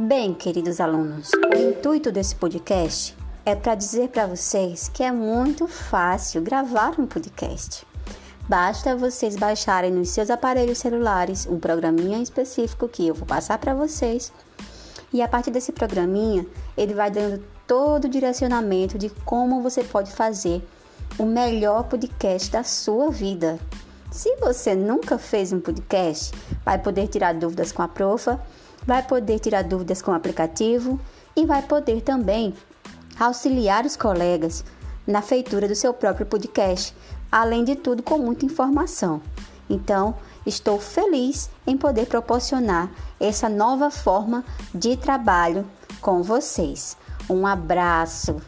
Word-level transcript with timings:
Bem, 0.00 0.32
queridos 0.32 0.80
alunos, 0.80 1.32
o 1.32 1.58
intuito 1.58 2.12
desse 2.12 2.32
podcast 2.32 3.16
é 3.44 3.56
para 3.56 3.74
dizer 3.74 4.10
para 4.10 4.28
vocês 4.28 4.88
que 4.88 5.02
é 5.02 5.10
muito 5.10 5.66
fácil 5.66 6.40
gravar 6.40 6.94
um 7.00 7.04
podcast. 7.04 7.84
Basta 8.48 8.94
vocês 8.94 9.34
baixarem 9.34 9.90
nos 9.90 10.10
seus 10.10 10.30
aparelhos 10.30 10.78
celulares 10.78 11.48
um 11.50 11.58
programinha 11.58 12.22
específico 12.22 12.88
que 12.88 13.08
eu 13.08 13.14
vou 13.14 13.26
passar 13.26 13.58
para 13.58 13.74
vocês. 13.74 14.32
E 15.12 15.20
a 15.20 15.26
partir 15.26 15.50
desse 15.50 15.72
programinha, 15.72 16.46
ele 16.76 16.94
vai 16.94 17.10
dando 17.10 17.42
todo 17.66 18.04
o 18.04 18.08
direcionamento 18.08 18.96
de 18.96 19.10
como 19.24 19.62
você 19.62 19.82
pode 19.82 20.12
fazer 20.12 20.62
o 21.18 21.24
melhor 21.24 21.82
podcast 21.88 22.52
da 22.52 22.62
sua 22.62 23.10
vida. 23.10 23.58
Se 24.12 24.36
você 24.36 24.76
nunca 24.76 25.18
fez 25.18 25.52
um 25.52 25.58
podcast, 25.58 26.32
vai 26.64 26.78
poder 26.78 27.08
tirar 27.08 27.34
dúvidas 27.34 27.72
com 27.72 27.82
a 27.82 27.88
profa, 27.88 28.40
vai 28.88 29.02
poder 29.02 29.38
tirar 29.38 29.64
dúvidas 29.64 30.00
com 30.00 30.12
o 30.12 30.14
aplicativo 30.14 30.98
e 31.36 31.44
vai 31.44 31.60
poder 31.60 32.00
também 32.00 32.54
auxiliar 33.20 33.84
os 33.84 33.98
colegas 33.98 34.64
na 35.06 35.20
feitura 35.20 35.68
do 35.68 35.74
seu 35.74 35.92
próprio 35.92 36.24
podcast, 36.24 36.96
além 37.30 37.64
de 37.64 37.76
tudo 37.76 38.02
com 38.02 38.16
muita 38.16 38.46
informação. 38.46 39.20
Então, 39.68 40.14
estou 40.46 40.80
feliz 40.80 41.50
em 41.66 41.76
poder 41.76 42.06
proporcionar 42.06 42.90
essa 43.20 43.46
nova 43.46 43.90
forma 43.90 44.42
de 44.74 44.96
trabalho 44.96 45.66
com 46.00 46.22
vocês. 46.22 46.96
Um 47.28 47.46
abraço! 47.46 48.40